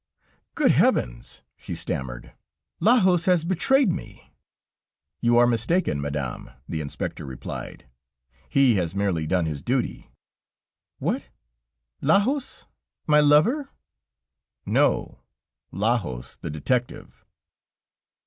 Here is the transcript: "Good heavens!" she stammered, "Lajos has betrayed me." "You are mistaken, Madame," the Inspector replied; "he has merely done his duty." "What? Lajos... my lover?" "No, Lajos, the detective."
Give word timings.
"Good 0.55 0.71
heavens!" 0.71 1.43
she 1.55 1.75
stammered, 1.75 2.33
"Lajos 2.79 3.25
has 3.25 3.45
betrayed 3.45 3.91
me." 3.91 4.33
"You 5.21 5.37
are 5.37 5.45
mistaken, 5.45 6.01
Madame," 6.01 6.49
the 6.67 6.81
Inspector 6.81 7.23
replied; 7.23 7.85
"he 8.49 8.77
has 8.77 8.95
merely 8.95 9.27
done 9.27 9.45
his 9.45 9.61
duty." 9.61 10.09
"What? 10.97 11.25
Lajos... 12.01 12.65
my 13.05 13.19
lover?" 13.19 13.69
"No, 14.65 15.19
Lajos, 15.71 16.37
the 16.37 16.49
detective." 16.49 17.23